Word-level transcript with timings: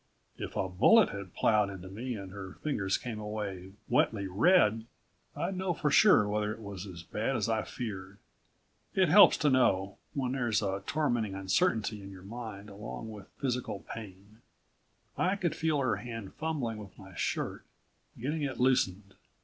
If 0.39 0.55
a 0.55 0.67
bullet 0.67 1.09
had 1.09 1.35
ploughed 1.35 1.69
into 1.69 1.87
me 1.87 2.15
and 2.15 2.31
her 2.31 2.53
fingers 2.63 2.97
came 2.97 3.19
away 3.19 3.73
wetly 3.87 4.25
red 4.25 4.87
I'd 5.35 5.55
know 5.55 5.75
for 5.75 5.91
sure 5.91 6.27
whether 6.27 6.51
it 6.51 6.59
was 6.59 6.87
as 6.87 7.03
bad 7.03 7.35
as 7.35 7.47
I 7.47 7.61
feared. 7.61 8.17
It 8.95 9.09
helps 9.09 9.37
to 9.37 9.51
know, 9.51 9.99
when 10.15 10.31
there's 10.31 10.63
a 10.63 10.81
tormenting 10.87 11.35
uncertainty 11.35 12.01
in 12.01 12.09
your 12.09 12.23
mind 12.23 12.67
along 12.67 13.11
with 13.11 13.25
the 13.25 13.41
physical 13.41 13.81
pain. 13.93 14.39
I 15.19 15.35
could 15.35 15.55
feel 15.55 15.77
her 15.77 15.97
hand 15.97 16.33
fumbling 16.33 16.79
with 16.79 16.97
my 16.97 17.13
shirt, 17.13 17.63
getting 18.19 18.41
it 18.41 18.59
loosened. 18.59 19.13